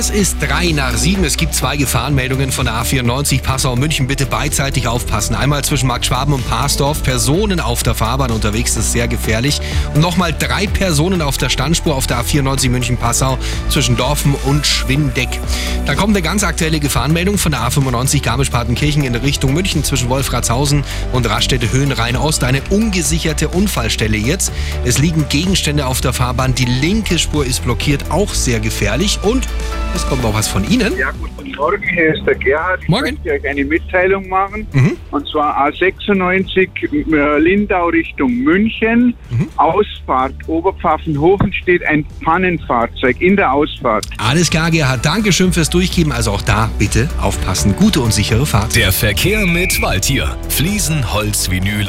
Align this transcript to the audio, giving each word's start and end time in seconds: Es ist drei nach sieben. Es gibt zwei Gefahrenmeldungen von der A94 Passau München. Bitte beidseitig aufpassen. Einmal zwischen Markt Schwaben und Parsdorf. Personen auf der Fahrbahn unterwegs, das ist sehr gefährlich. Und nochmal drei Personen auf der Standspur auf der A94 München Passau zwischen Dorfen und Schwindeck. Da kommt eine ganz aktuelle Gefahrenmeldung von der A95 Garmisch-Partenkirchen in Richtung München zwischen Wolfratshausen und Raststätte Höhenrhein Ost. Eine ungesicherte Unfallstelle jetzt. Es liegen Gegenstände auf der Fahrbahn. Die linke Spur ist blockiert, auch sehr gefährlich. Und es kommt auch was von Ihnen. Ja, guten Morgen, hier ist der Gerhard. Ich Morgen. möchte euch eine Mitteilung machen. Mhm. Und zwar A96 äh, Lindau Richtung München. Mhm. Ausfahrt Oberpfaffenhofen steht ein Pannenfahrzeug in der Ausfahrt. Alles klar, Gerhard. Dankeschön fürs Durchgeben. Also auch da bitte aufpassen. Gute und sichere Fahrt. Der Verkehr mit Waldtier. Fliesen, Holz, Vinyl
Es 0.00 0.10
ist 0.10 0.36
drei 0.40 0.70
nach 0.70 0.96
sieben. 0.96 1.24
Es 1.24 1.36
gibt 1.36 1.56
zwei 1.56 1.76
Gefahrenmeldungen 1.76 2.52
von 2.52 2.66
der 2.66 2.74
A94 2.76 3.42
Passau 3.42 3.74
München. 3.74 4.06
Bitte 4.06 4.26
beidseitig 4.26 4.86
aufpassen. 4.86 5.34
Einmal 5.34 5.64
zwischen 5.64 5.88
Markt 5.88 6.06
Schwaben 6.06 6.32
und 6.34 6.48
Parsdorf. 6.48 7.02
Personen 7.02 7.58
auf 7.58 7.82
der 7.82 7.96
Fahrbahn 7.96 8.30
unterwegs, 8.30 8.74
das 8.76 8.84
ist 8.84 8.92
sehr 8.92 9.08
gefährlich. 9.08 9.60
Und 9.94 10.00
nochmal 10.00 10.32
drei 10.32 10.68
Personen 10.68 11.20
auf 11.20 11.36
der 11.36 11.48
Standspur 11.48 11.96
auf 11.96 12.06
der 12.06 12.22
A94 12.22 12.70
München 12.70 12.96
Passau 12.96 13.38
zwischen 13.70 13.96
Dorfen 13.96 14.36
und 14.44 14.68
Schwindeck. 14.68 15.40
Da 15.84 15.96
kommt 15.96 16.14
eine 16.16 16.22
ganz 16.22 16.44
aktuelle 16.44 16.78
Gefahrenmeldung 16.78 17.36
von 17.36 17.50
der 17.50 17.62
A95 17.62 18.22
Garmisch-Partenkirchen 18.22 19.02
in 19.02 19.16
Richtung 19.16 19.52
München 19.52 19.82
zwischen 19.82 20.08
Wolfratshausen 20.10 20.84
und 21.12 21.28
Raststätte 21.28 21.72
Höhenrhein 21.72 22.16
Ost. 22.16 22.44
Eine 22.44 22.62
ungesicherte 22.70 23.48
Unfallstelle 23.48 24.16
jetzt. 24.16 24.52
Es 24.84 24.98
liegen 24.98 25.28
Gegenstände 25.28 25.86
auf 25.86 26.00
der 26.00 26.12
Fahrbahn. 26.12 26.54
Die 26.54 26.66
linke 26.66 27.18
Spur 27.18 27.44
ist 27.44 27.64
blockiert, 27.64 28.12
auch 28.12 28.32
sehr 28.32 28.60
gefährlich. 28.60 29.18
Und 29.24 29.48
es 29.94 30.06
kommt 30.06 30.24
auch 30.24 30.34
was 30.34 30.48
von 30.48 30.68
Ihnen. 30.70 30.96
Ja, 30.96 31.10
guten 31.12 31.50
Morgen, 31.56 31.82
hier 31.82 32.14
ist 32.14 32.24
der 32.26 32.34
Gerhard. 32.34 32.80
Ich 32.82 32.88
Morgen. 32.88 33.14
möchte 33.14 33.30
euch 33.30 33.48
eine 33.48 33.64
Mitteilung 33.64 34.28
machen. 34.28 34.66
Mhm. 34.72 34.96
Und 35.10 35.28
zwar 35.28 35.68
A96 35.68 36.68
äh, 37.12 37.38
Lindau 37.38 37.86
Richtung 37.86 38.32
München. 38.32 39.14
Mhm. 39.30 39.48
Ausfahrt 39.56 40.34
Oberpfaffenhofen 40.46 41.52
steht 41.52 41.84
ein 41.86 42.04
Pannenfahrzeug 42.24 43.20
in 43.20 43.36
der 43.36 43.52
Ausfahrt. 43.52 44.06
Alles 44.18 44.50
klar, 44.50 44.70
Gerhard. 44.70 45.04
Dankeschön 45.04 45.52
fürs 45.52 45.70
Durchgeben. 45.70 46.12
Also 46.12 46.32
auch 46.32 46.42
da 46.42 46.70
bitte 46.78 47.08
aufpassen. 47.20 47.74
Gute 47.76 48.00
und 48.00 48.12
sichere 48.12 48.46
Fahrt. 48.46 48.76
Der 48.76 48.92
Verkehr 48.92 49.46
mit 49.46 49.80
Waldtier. 49.82 50.36
Fliesen, 50.48 51.12
Holz, 51.12 51.50
Vinyl 51.50 51.84